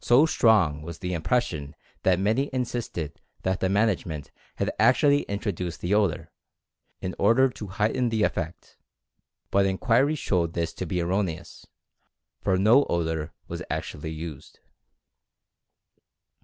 So 0.00 0.26
strong 0.26 0.82
was 0.82 1.00
the 1.00 1.12
impression 1.12 1.74
that 2.04 2.20
many 2.20 2.48
insisted 2.52 3.20
that 3.42 3.58
the 3.58 3.68
management 3.68 4.30
had 4.58 4.70
actually 4.78 5.22
in 5.22 5.40
troduced 5.40 5.80
the 5.80 5.92
odor, 5.92 6.30
in 7.00 7.16
order 7.18 7.48
to 7.50 7.66
heighten 7.66 8.10
the 8.10 8.22
effect, 8.22 8.76
but 9.50 9.66
inquiry 9.66 10.14
showed 10.14 10.52
this 10.52 10.72
to 10.74 10.86
be 10.86 11.00
erroneous, 11.00 11.66
for 12.40 12.56
no 12.56 12.84
odor 12.84 13.32
was 13.48 13.60
actually 13.68 14.12
used. 14.12 14.60